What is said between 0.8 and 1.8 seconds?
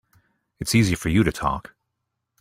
for you to talk.